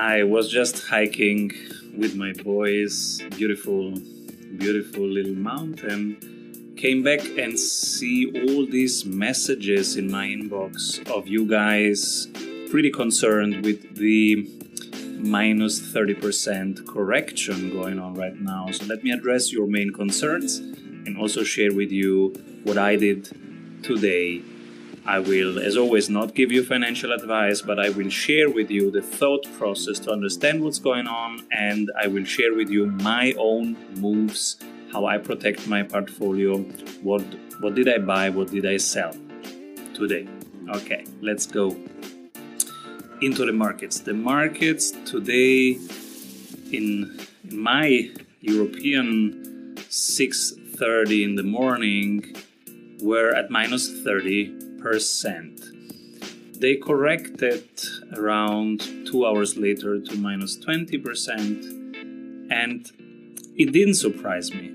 [0.00, 1.50] I was just hiking
[1.96, 3.98] with my boys, beautiful,
[4.56, 6.74] beautiful little mountain.
[6.76, 12.28] Came back and see all these messages in my inbox of you guys
[12.70, 14.48] pretty concerned with the
[15.18, 18.70] minus 30% correction going on right now.
[18.70, 23.24] So let me address your main concerns and also share with you what I did
[23.82, 24.42] today
[25.08, 28.90] I will, as always, not give you financial advice, but I will share with you
[28.90, 33.32] the thought process to understand what's going on, and I will share with you my
[33.38, 34.58] own moves,
[34.92, 36.58] how I protect my portfolio,
[37.02, 37.22] what
[37.60, 39.14] what did I buy, what did I sell
[39.94, 40.28] today.
[40.76, 41.74] Okay, let's go
[43.22, 44.00] into the markets.
[44.00, 45.78] The markets today
[46.70, 48.10] in, in my
[48.42, 52.36] European 6:30 in the morning
[53.00, 54.67] were at minus 30
[56.60, 57.68] they corrected
[58.16, 62.90] around two hours later to minus 20%, and
[63.56, 64.72] it didn't surprise me.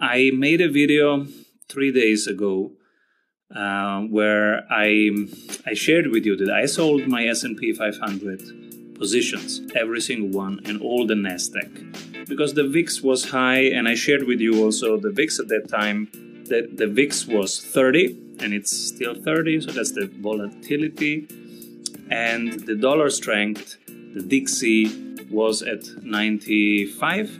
[0.00, 1.26] I made a video
[1.68, 2.72] three days ago
[3.54, 5.10] uh, where I
[5.66, 10.80] I shared with you that I sold my S&P 500 positions, every single one, and
[10.80, 15.10] all the Nasdaq, because the VIX was high, and I shared with you also the
[15.10, 16.08] VIX at that time.
[16.46, 21.28] That the VIX was 30 and it's still 30, so that's the volatility.
[22.10, 27.38] And the dollar strength, the DXY, was at 95.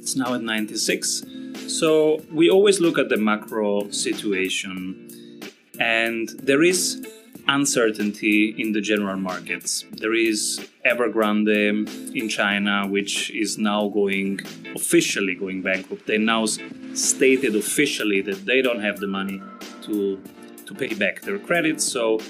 [0.00, 1.24] It's now at 96.
[1.66, 5.40] So we always look at the macro situation,
[5.80, 7.04] and there is
[7.48, 9.84] uncertainty in the general markets.
[9.92, 14.40] There is Evergrande in China, which is now going
[14.74, 16.06] officially going bankrupt.
[16.06, 16.46] They now
[16.94, 19.40] stated officially that they don't have the money
[19.86, 20.20] to
[20.66, 21.84] to pay back their credits.
[21.84, 22.20] So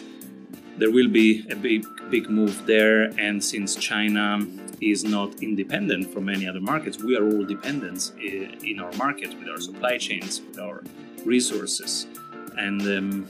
[0.79, 3.05] there will be a big big move there.
[3.19, 4.47] And since China
[4.81, 9.49] is not independent from any other markets, we are all dependent in our market with
[9.49, 10.83] our supply chains, with our
[11.25, 12.07] resources,
[12.57, 13.27] and um,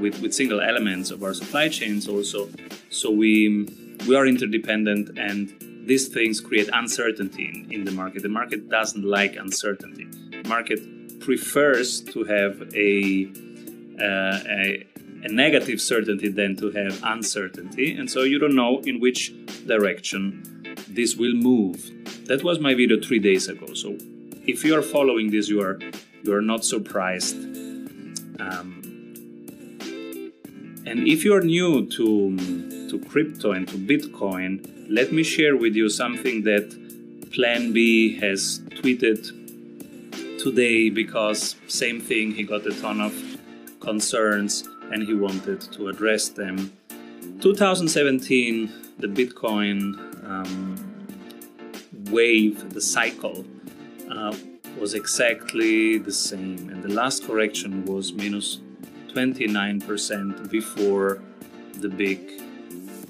[0.00, 2.48] with with single elements of our supply chains also.
[2.90, 3.68] So we
[4.06, 5.54] we are interdependent and
[5.86, 8.22] these things create uncertainty in, in the market.
[8.22, 10.06] The market doesn't like uncertainty.
[10.46, 10.80] Market
[11.20, 13.30] prefers to have a
[14.00, 14.86] a,
[15.24, 19.32] a, negative certainty than to have uncertainty, and so you don't know in which
[19.66, 20.42] direction
[20.88, 21.90] this will move.
[22.26, 23.74] That was my video three days ago.
[23.74, 23.96] So
[24.46, 25.78] if you are following this, you are
[26.22, 27.36] you are not surprised.
[28.40, 28.80] Um,
[30.86, 35.74] and if you are new to to crypto and to Bitcoin, let me share with
[35.76, 36.66] you something that
[37.32, 39.22] Plan B has tweeted
[40.42, 43.12] today because same thing he got a ton of
[43.80, 46.72] concerns and he wanted to address them.
[47.40, 49.94] 2017, the Bitcoin
[50.28, 50.76] um,
[52.10, 53.44] wave, the cycle,
[54.10, 54.34] uh,
[54.78, 58.60] was exactly the same, and the last correction was minus
[59.08, 61.22] 29% before
[61.74, 62.20] the big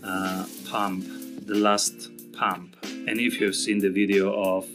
[0.02, 1.04] uh, pump,
[1.46, 2.76] the last pump.
[2.84, 4.66] And if you've seen the video of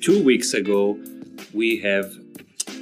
[0.00, 0.98] two weeks ago,
[1.52, 2.12] we have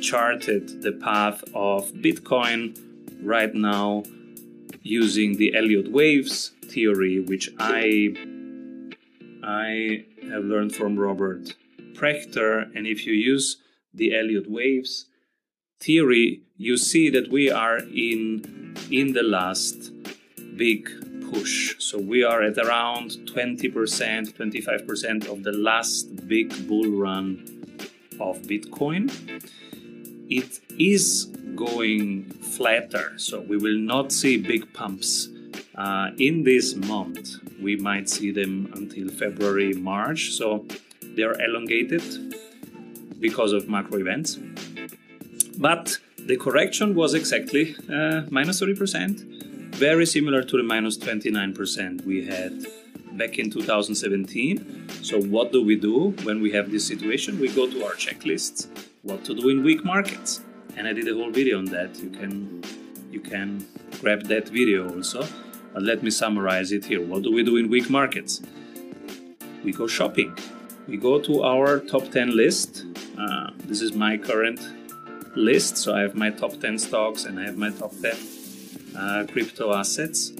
[0.06, 2.78] charted the path of Bitcoin
[3.20, 4.04] right now
[4.82, 8.14] using the Elliott waves theory, which I
[9.42, 11.56] I have learned from Robert
[11.94, 12.70] Prechter.
[12.76, 13.56] And if you use
[13.92, 15.06] the Elliott waves
[15.80, 19.90] theory, you see that we are in in the last
[20.56, 20.82] big
[21.32, 21.74] push.
[21.80, 27.26] So we are at around 20%, 25% of the last big bull run
[28.20, 29.10] of Bitcoin
[30.28, 32.24] it is going
[32.56, 35.28] flatter, so we will not see big pumps
[35.74, 37.36] uh, in this month.
[37.60, 40.66] We might see them until February, March, so
[41.14, 42.02] they are elongated
[43.20, 44.38] because of macro events.
[45.58, 52.26] But the correction was exactly uh, minus 30%, very similar to the minus 29% we
[52.26, 52.66] had
[53.12, 54.88] back in 2017.
[55.02, 57.40] So, what do we do when we have this situation?
[57.40, 58.68] We go to our checklists
[59.06, 60.42] what to do in weak markets.
[60.76, 61.98] And I did a whole video on that.
[61.98, 62.62] You can
[63.10, 63.64] you can
[64.00, 65.26] grab that video also.
[65.72, 67.00] But let me summarize it here.
[67.00, 68.42] What do we do in weak markets?
[69.64, 70.36] We go shopping.
[70.88, 72.84] We go to our top 10 list.
[73.18, 74.60] Uh, this is my current
[75.36, 75.76] list.
[75.78, 78.12] So I have my top 10 stocks and I have my top 10
[78.98, 80.32] uh, crypto assets.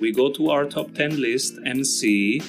[0.00, 2.42] We go to our top 10 list and see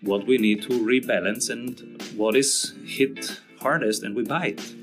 [0.00, 4.79] what we need to rebalance and what is hit hardest and we buy it.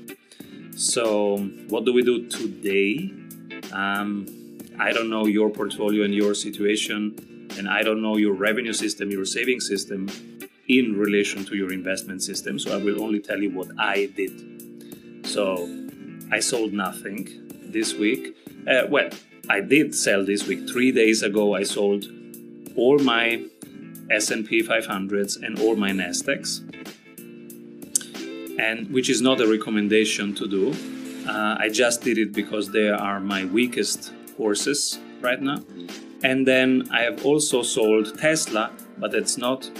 [0.78, 1.38] So,
[1.70, 3.12] what do we do today?
[3.72, 4.28] Um,
[4.78, 9.10] I don't know your portfolio and your situation, and I don't know your revenue system,
[9.10, 10.08] your saving system
[10.68, 12.60] in relation to your investment system.
[12.60, 15.26] So I will only tell you what I did.
[15.26, 15.68] So
[16.30, 17.26] I sold nothing
[17.60, 18.36] this week.
[18.64, 19.10] Uh, well,
[19.50, 20.70] I did sell this week.
[20.70, 22.04] Three days ago, I sold
[22.76, 23.42] all my
[24.12, 26.77] S&P 500s and all my Nasdaqs,
[28.58, 30.74] and which is not a recommendation to do.
[31.28, 35.62] Uh, I just did it because they are my weakest horses right now.
[36.22, 39.70] And then I have also sold Tesla, but that's not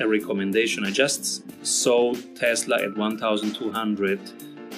[0.00, 0.84] a recommendation.
[0.84, 4.20] I just sold Tesla at 1,200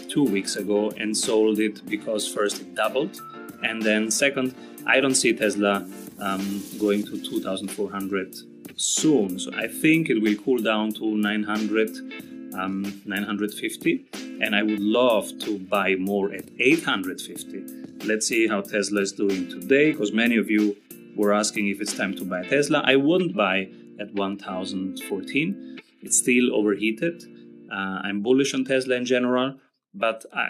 [0.08, 3.20] two weeks ago and sold it because first it doubled,
[3.62, 4.54] and then second,
[4.86, 5.86] I don't see Tesla
[6.18, 8.34] um, going to 2,400
[8.76, 9.38] soon.
[9.38, 14.06] So I think it will cool down to 900, um, 950,
[14.40, 18.06] and I would love to buy more at 850.
[18.06, 20.76] Let's see how Tesla is doing today, because many of you
[21.16, 22.82] were asking if it's time to buy Tesla.
[22.84, 23.68] I wouldn't buy
[23.98, 25.80] at 1014.
[26.02, 27.22] It's still overheated.
[27.70, 29.56] Uh, I'm bullish on Tesla in general,
[29.94, 30.46] but uh,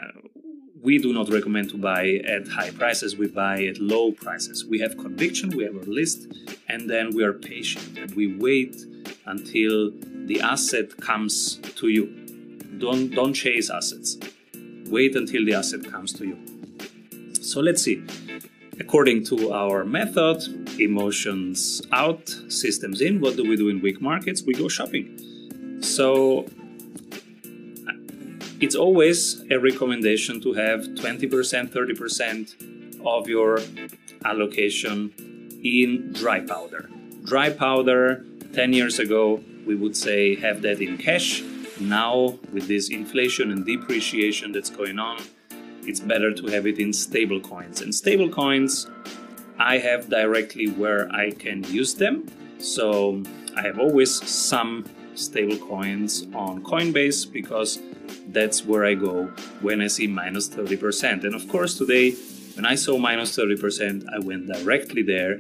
[0.83, 3.17] we do not recommend to buy at high prices.
[3.17, 4.65] We buy at low prices.
[4.65, 6.29] We have conviction, we have a list,
[6.69, 8.77] and then we are patient and we wait
[9.27, 9.91] until
[10.27, 12.07] the asset comes to you.
[12.79, 14.19] Don't don't chase assets.
[14.87, 16.37] Wait until the asset comes to you.
[17.41, 18.03] So let's see.
[18.79, 20.39] According to our method,
[20.81, 24.43] emotions out, systems in, what do we do in weak markets?
[24.43, 25.83] We go shopping.
[25.83, 26.47] So
[28.61, 31.29] it's always a recommendation to have 20%,
[31.71, 33.61] 30% of your
[34.25, 35.13] allocation
[35.65, 36.91] in dry powder.
[37.25, 41.45] Dry powder, 10 years ago, we would say have that in cash.
[41.79, 45.23] Now, with this inflation and depreciation that's going on,
[45.87, 47.81] it's better to have it in stable coins.
[47.81, 48.91] And stable coins,
[49.61, 52.27] I have directly where I can use them.
[52.59, 53.23] So
[53.57, 57.81] I have always some stable coins on Coinbase because
[58.29, 59.27] that's where I go
[59.61, 61.23] when I see minus 30%.
[61.23, 62.11] And of course, today,
[62.57, 65.35] when I saw minus 30%, I went directly there.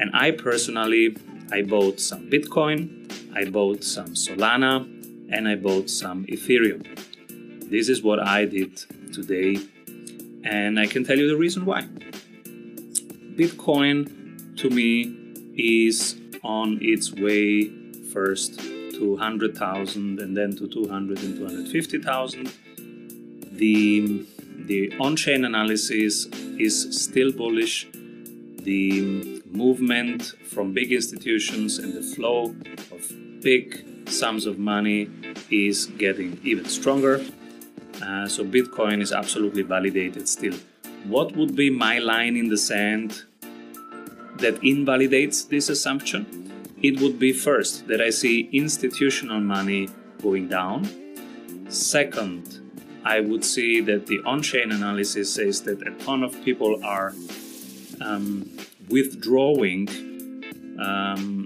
[0.00, 1.16] And I personally,
[1.52, 2.99] I bought some Bitcoin,
[3.34, 4.84] I bought some Solana,
[5.32, 6.84] and I bought some Ethereum.
[7.70, 8.76] This is what I did
[9.12, 9.58] today,
[10.44, 11.82] and I can tell you the reason why.
[13.36, 15.14] Bitcoin to me
[15.56, 17.70] is on its way
[18.12, 22.52] first to 100,000 and then to 200 and 250,000.
[23.52, 24.26] The,
[24.66, 26.26] the on chain analysis
[26.58, 27.88] is still bullish.
[27.92, 32.54] The movement from big institutions and the flow
[32.92, 33.12] of
[33.42, 35.08] big sums of money
[35.50, 37.24] is getting even stronger.
[38.02, 40.56] Uh, so Bitcoin is absolutely validated still.
[41.04, 43.24] What would be my line in the sand
[44.36, 46.40] that invalidates this assumption?
[46.82, 49.88] it would be first that I see institutional money
[50.22, 50.88] going down.
[51.68, 52.60] Second,
[53.04, 57.14] I would see that the on chain analysis says that a ton of people are
[58.00, 58.50] um,
[58.88, 59.88] withdrawing
[60.80, 61.39] um,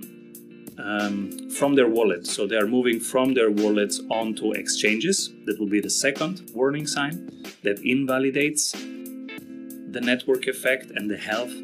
[0.84, 2.32] um, from their wallets.
[2.32, 5.32] So they are moving from their wallets onto exchanges.
[5.46, 11.54] That will be the second warning sign that invalidates the network effect and the health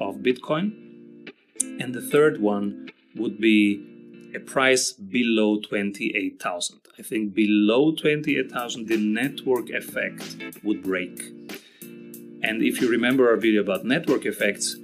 [0.00, 0.72] of Bitcoin.
[1.80, 3.86] And the third one would be
[4.34, 6.80] a price below 28,000.
[6.98, 11.20] I think below 28,000 the network effect would break.
[12.42, 14.76] And if you remember our video about network effects,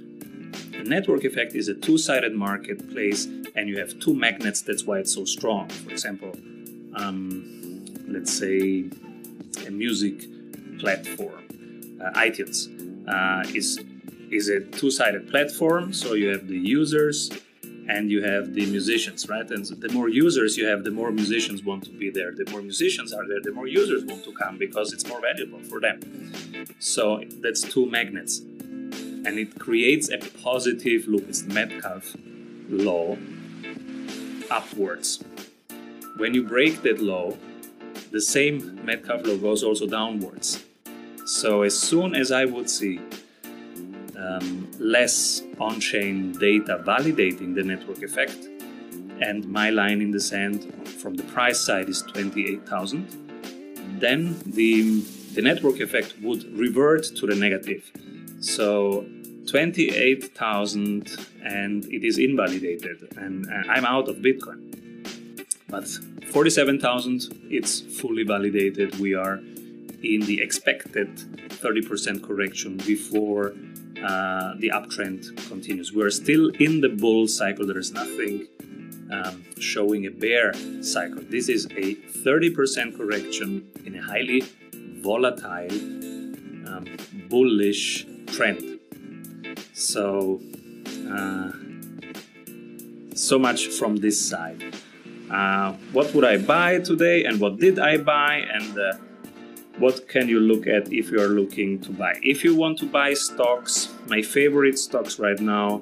[0.71, 3.27] the network effect is a two-sided marketplace
[3.57, 5.67] and you have two magnets, that's why it's so strong.
[5.69, 6.31] For example,
[6.95, 8.85] um, let's say
[9.65, 10.27] a music
[10.79, 11.43] platform,
[11.99, 12.69] uh, iTunes,
[13.09, 13.83] uh, is,
[14.31, 17.31] is a two-sided platform, so you have the users
[17.89, 19.49] and you have the musicians, right?
[19.49, 22.33] And the more users you have, the more musicians want to be there.
[22.33, 25.59] The more musicians are there, the more users want to come because it's more valuable
[25.63, 26.01] for them.
[26.79, 28.39] So that's two magnets.
[28.39, 31.29] And it creates a positive loop.
[31.29, 32.15] It's the Metcalfe
[32.69, 33.17] law
[34.51, 35.23] upwards.
[36.17, 37.33] When you break that law,
[38.11, 40.63] the same Metcalfe law goes also downwards.
[41.25, 42.99] So as soon as I would see
[44.17, 48.37] um, less on chain data validating the network effect.
[49.21, 53.99] And my line in the sand from the price side is 28,000.
[53.99, 55.01] Then the,
[55.33, 57.91] the network effect would revert to the negative.
[58.39, 59.05] So
[59.47, 64.73] 28,000 and it is invalidated, and, and I'm out of Bitcoin.
[65.69, 65.87] But
[66.31, 68.99] 47,000, it's fully validated.
[68.99, 69.39] We are
[70.03, 71.15] in the expected
[71.49, 73.53] 30% correction before
[74.03, 75.93] uh, the uptrend continues.
[75.93, 77.65] We're still in the bull cycle.
[77.65, 78.47] There is nothing
[79.11, 81.23] um, showing a bear cycle.
[81.29, 84.43] This is a 30% correction in a highly
[85.01, 85.71] volatile,
[86.67, 86.85] um,
[87.29, 88.76] bullish trend.
[89.73, 90.41] So,
[91.09, 91.51] uh,
[93.15, 94.63] so much from this side.
[95.31, 98.93] Uh, what would I buy today, and what did I buy, and uh,
[99.77, 102.17] what can you look at if you are looking to buy?
[102.23, 105.81] If you want to buy stocks, my favorite stocks right now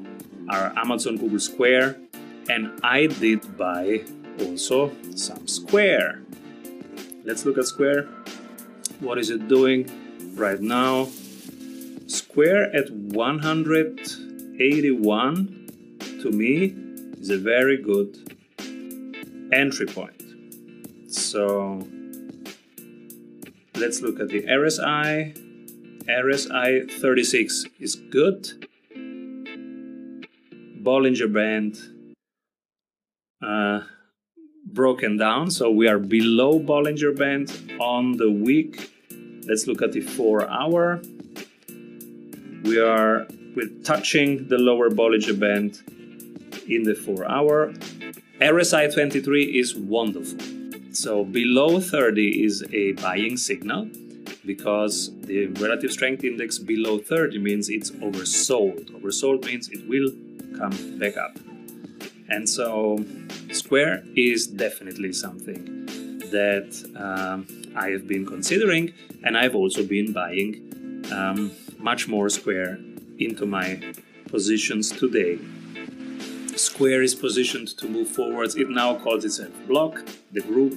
[0.50, 1.98] are Amazon, Google, Square,
[2.50, 4.04] and I did buy
[4.40, 6.22] also some Square.
[7.24, 8.08] Let's look at Square.
[9.00, 9.90] What is it doing
[10.36, 11.08] right now?
[12.36, 15.70] Square at 181
[16.22, 16.76] to me
[17.18, 18.18] is a very good
[19.54, 20.22] entry point.
[21.08, 21.88] So
[23.78, 25.38] let's look at the RSI.
[26.10, 28.68] RSI 36 is good.
[30.84, 31.78] Bollinger Band
[33.42, 33.80] uh,
[34.66, 38.92] broken down, so we are below Bollinger Band on the week.
[39.48, 41.02] Let's look at the four hour.
[42.66, 45.84] We are we're touching the lower Bollinger Band
[46.68, 47.72] in the four hour.
[48.42, 50.40] RSI 23 is wonderful.
[50.92, 53.88] So below 30 is a buying signal
[54.46, 58.90] because the relative strength index below 30 means it's oversold.
[59.00, 60.10] Oversold means it will
[60.58, 61.38] come back up.
[62.30, 62.98] And so
[63.52, 65.86] Square is definitely something
[66.32, 67.46] that um,
[67.76, 68.92] I have been considering,
[69.24, 71.52] and I've also been buying um,
[71.86, 72.80] much more Square
[73.20, 73.80] into my
[74.28, 75.38] positions today.
[76.56, 78.56] Square is positioned to move forwards.
[78.56, 80.74] It now calls itself Block, the group.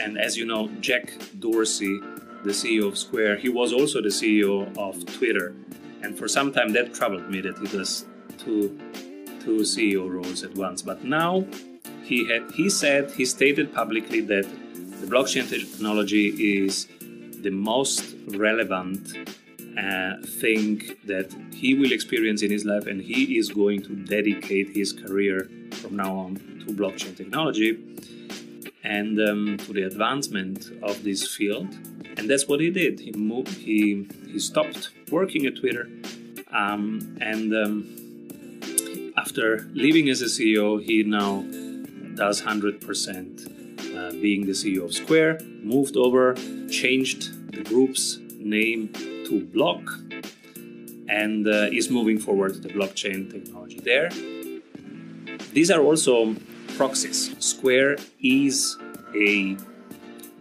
[0.00, 2.00] And as you know, Jack Dorsey,
[2.42, 5.54] the CEO of Square, he was also the CEO of Twitter.
[6.02, 8.06] And for some time that troubled me that he does
[8.38, 8.62] two,
[9.44, 10.80] two CEO roles at once.
[10.80, 11.44] But now
[12.02, 14.46] he had he said he stated publicly that
[15.00, 16.88] the blockchain technology is
[17.46, 19.02] the most relevant
[19.78, 24.74] uh, thing that he will experience in his life, and he is going to dedicate
[24.74, 27.78] his career from now on to blockchain technology
[28.82, 31.68] and um, to the advancement of this field.
[32.16, 33.00] And that's what he did.
[33.00, 33.54] He moved.
[33.56, 35.88] He he stopped working at Twitter,
[36.52, 41.44] um, and um, after leaving as a CEO, he now
[42.14, 45.40] does 100% uh, being the CEO of Square.
[45.62, 46.34] Moved over,
[46.68, 48.92] changed the group's name
[49.30, 49.80] to Block
[51.08, 54.10] and uh, is moving forward the blockchain technology there.
[55.52, 56.34] These are also
[56.76, 57.34] proxies.
[57.38, 58.76] Square is
[59.14, 59.56] a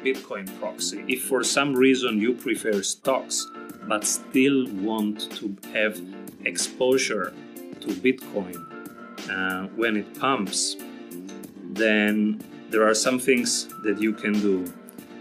[0.03, 1.03] Bitcoin proxy.
[1.07, 3.47] If for some reason you prefer stocks
[3.87, 6.01] but still want to have
[6.45, 7.31] exposure
[7.81, 8.57] to Bitcoin
[9.29, 10.75] uh, when it pumps,
[11.61, 12.41] then
[12.71, 14.65] there are some things that you can do.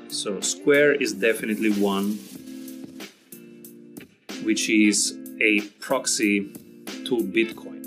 [0.08, 2.18] So Square is definitely one
[4.48, 6.50] which is a proxy
[7.04, 7.82] to Bitcoin.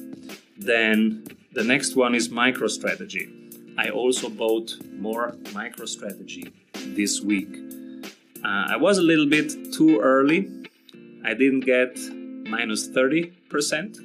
[0.60, 3.26] Then the next one is MicroStrategy.
[3.80, 6.54] I also bought more MicroStrategy
[6.96, 7.52] this week.
[8.46, 10.52] Uh, I was a little bit too early.
[11.26, 11.98] I didn't get
[12.48, 13.34] minus 30%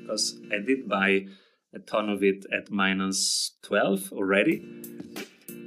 [0.00, 1.26] because I did buy
[1.74, 4.64] a ton of it at minus 12 already.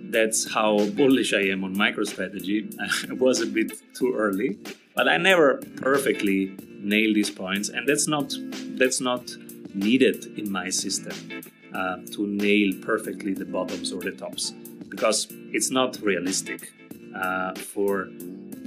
[0.10, 2.58] That's how bullish I am on MicroStrategy.
[3.12, 4.58] I was a bit too early,
[4.96, 8.34] but I never perfectly nail these points, and that's not
[8.78, 9.30] that's not
[9.74, 11.42] needed in my system
[11.74, 14.52] uh, to nail perfectly the bottoms or the tops
[14.90, 16.74] because it's not realistic
[17.16, 18.10] uh, for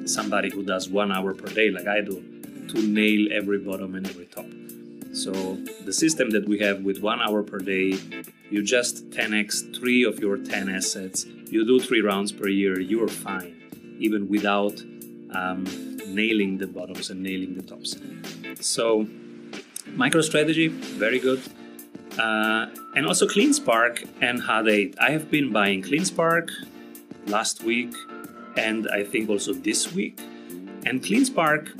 [0.04, 2.22] somebody who does one hour per day like I do
[2.68, 4.46] to nail every bottom and every top.
[5.12, 5.32] So
[5.84, 7.98] the system that we have with one hour per day,
[8.50, 13.08] you just 10x three of your 10 assets, you do three rounds per year, you're
[13.08, 13.54] fine,
[13.98, 14.80] even without
[15.34, 15.66] um,
[16.14, 17.96] nailing the bottoms and nailing the tops.
[18.60, 19.06] So,
[19.96, 21.42] MicroStrategy, very good.
[22.18, 24.96] Uh, and also CleanSpark and Hut 8.
[25.00, 26.50] I have been buying CleanSpark
[27.26, 27.94] last week
[28.56, 30.20] and I think also this week.
[30.84, 31.70] And CleanSpark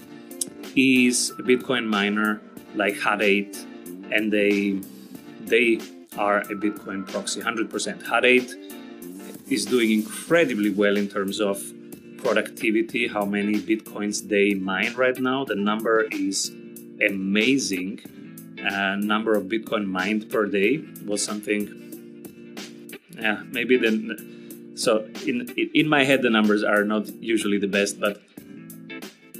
[0.74, 2.40] is a Bitcoin miner
[2.74, 3.66] like Hut 8
[4.10, 4.80] and they
[5.40, 5.80] they
[6.16, 8.02] are a Bitcoin proxy 100%.
[8.04, 8.54] Hut 8
[9.48, 11.62] is doing incredibly well in terms of
[12.22, 15.44] productivity, how many bitcoins they mine right now.
[15.44, 16.50] The number is
[17.04, 18.00] amazing.
[18.64, 21.60] Uh, number of bitcoin mined per day was something.
[23.18, 24.72] Yeah, maybe then.
[24.74, 28.22] So in in my head, the numbers are not usually the best, but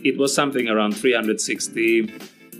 [0.03, 2.09] it was something around 360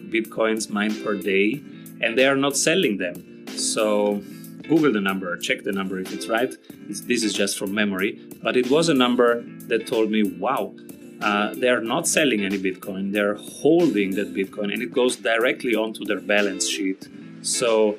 [0.09, 1.61] bitcoins mined per day,
[2.01, 3.47] and they are not selling them.
[3.49, 4.23] So
[4.69, 6.53] Google the number, check the number if it's right.
[6.89, 10.75] It's, this is just from memory, but it was a number that told me, wow,
[11.21, 15.75] uh, they are not selling any Bitcoin, they're holding that Bitcoin, and it goes directly
[15.75, 17.09] onto their balance sheet.
[17.43, 17.99] So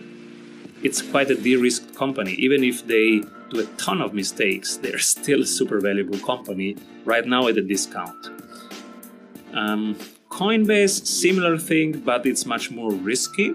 [0.84, 2.34] it's quite a de risked company.
[2.34, 7.25] Even if they do a ton of mistakes, they're still a super valuable company right
[7.25, 8.27] now at a discount.
[9.53, 9.96] Um,
[10.29, 13.53] Coinbase, similar thing, but it's much more risky.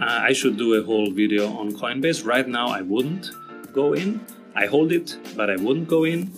[0.00, 2.26] Uh, I should do a whole video on Coinbase.
[2.26, 3.30] Right now, I wouldn't
[3.72, 4.20] go in.
[4.54, 6.32] I hold it, but I wouldn't go in.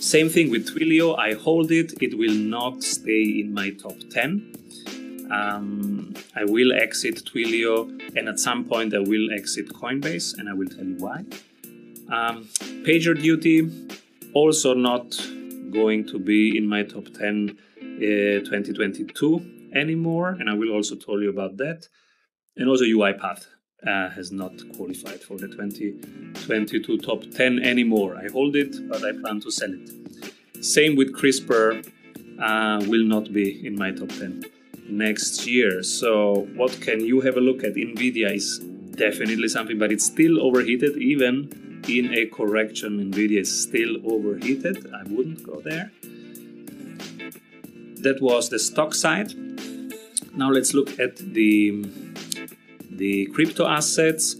[0.00, 1.18] Same thing with Twilio.
[1.18, 1.92] I hold it.
[2.00, 5.28] It will not stay in my top 10.
[5.30, 10.54] Um, I will exit Twilio, and at some point, I will exit Coinbase, and I
[10.54, 11.24] will tell you why.
[12.10, 12.48] Um,
[12.86, 14.00] PagerDuty,
[14.34, 15.16] also not
[15.70, 21.20] going to be in my top 10 uh, 2022 anymore, and I will also tell
[21.20, 21.88] you about that.
[22.56, 23.46] And also UiPath
[23.86, 28.16] uh, has not qualified for the 2022 top 10 anymore.
[28.16, 30.64] I hold it, but I plan to sell it.
[30.64, 31.84] Same with CRISPR,
[32.40, 34.44] uh, will not be in my top 10
[34.88, 35.82] next year.
[35.82, 37.74] So, what can you have a look at?
[37.74, 40.96] NVIDIA is definitely something, but it's still overheated.
[40.96, 44.92] Even in a correction, NVIDIA is still overheated.
[44.94, 45.90] I wouldn't go there.
[48.02, 49.32] That was the stock side.
[50.34, 51.84] Now let's look at the
[53.02, 54.34] the crypto assets.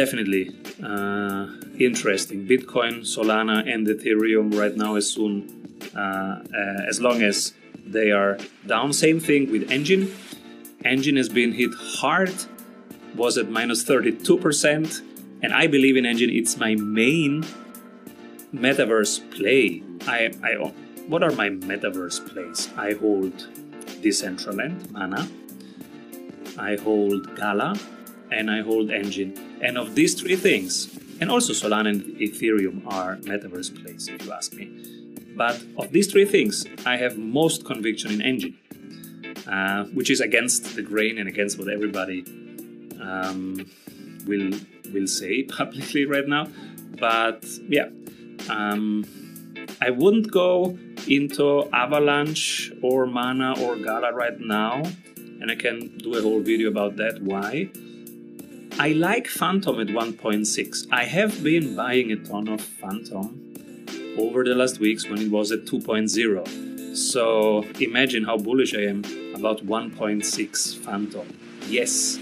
[0.00, 0.44] Definitely
[0.84, 1.46] uh,
[1.78, 2.46] interesting.
[2.46, 5.32] Bitcoin, Solana, and Ethereum right now as soon
[5.96, 7.54] uh, uh, as long as
[7.86, 8.92] they are down.
[8.92, 10.02] Same thing with Enjin.
[10.84, 12.34] Enjin has been hit hard.
[13.16, 15.00] Was at minus 32%,
[15.42, 16.36] and I believe in Enjin.
[16.36, 17.46] It's my main
[18.52, 19.82] metaverse play.
[20.06, 20.50] I, I
[21.12, 22.68] what are my metaverse plays?
[22.76, 23.32] I hold
[24.02, 25.28] Decentraland, Mana,
[26.58, 27.76] I hold Gala,
[28.30, 29.38] and I hold Enjin.
[29.60, 34.32] And of these three things, and also Solana and Ethereum are metaverse plays, if you
[34.32, 34.70] ask me.
[35.36, 38.54] But of these three things, I have most conviction in Enjin,
[39.48, 42.24] uh, which is against the grain and against what everybody
[43.00, 43.66] um,
[44.26, 44.52] will
[44.92, 46.46] will say publicly right now.
[46.98, 47.88] But yeah,
[48.48, 49.04] um,
[49.80, 54.82] I wouldn't go into Avalanche or Mana or Gala right now,
[55.44, 57.20] and I can do a whole video about that.
[57.20, 57.68] Why?
[58.78, 60.86] I like Fantom at 1.6.
[60.90, 63.84] I have been buying a ton of Fantom
[64.16, 66.96] over the last weeks when it was at 2.0.
[66.96, 69.04] So imagine how bullish I am
[69.34, 71.38] about 1.6 Fantom.
[71.68, 72.18] Yes,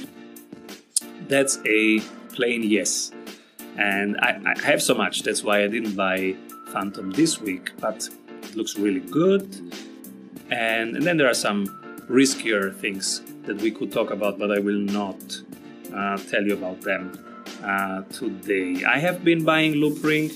[1.29, 2.01] that's a
[2.35, 3.13] plain yes.
[3.77, 6.35] And I, I have so much, that's why I didn't buy
[6.73, 8.09] Fantom this week, but
[8.43, 9.47] it looks really good.
[10.51, 14.59] And, and then there are some riskier things that we could talk about, but I
[14.59, 15.21] will not
[15.95, 17.12] uh, tell you about them
[17.65, 18.85] uh, today.
[18.85, 20.31] I have been buying Loopring.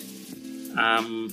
[0.76, 1.32] Um,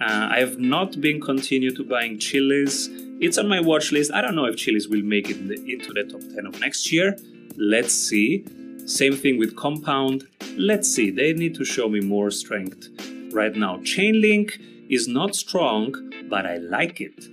[0.00, 2.88] uh, I have not been continue to buying Chiliz.
[3.20, 4.12] It's on my watch list.
[4.12, 6.60] I don't know if Chiliz will make it in the, into the top 10 of
[6.60, 7.16] next year.
[7.56, 8.44] Let's see.
[8.86, 10.26] Same thing with Compound.
[10.56, 11.10] Let's see.
[11.10, 12.88] They need to show me more strength
[13.32, 13.78] right now.
[13.78, 15.94] Chainlink is not strong,
[16.28, 17.28] but I like it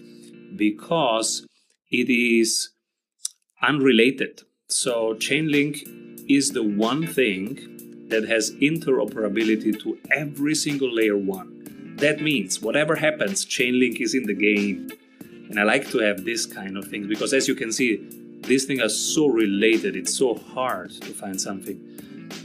[0.58, 1.46] because
[1.92, 2.70] it is
[3.62, 4.42] unrelated.
[4.70, 5.84] So Chainlink
[6.30, 11.96] is the one thing that has interoperability to every single layer one.
[11.98, 14.90] That means whatever happens, Chainlink is in the game.
[15.50, 17.98] And I like to have this kind of thing because as you can see,
[18.42, 19.96] these things are so related.
[19.96, 21.80] It's so hard to find something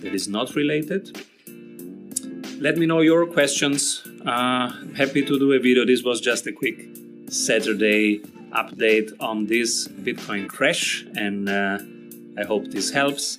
[0.01, 1.19] that is not related.
[2.61, 4.07] Let me know your questions.
[4.25, 5.85] Uh, happy to do a video.
[5.87, 6.87] This was just a quick
[7.29, 11.79] Saturday update on this Bitcoin crash, and uh,
[12.39, 13.39] I hope this helps.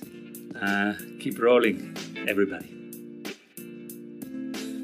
[0.60, 1.96] Uh, keep rolling,
[2.28, 2.71] everybody.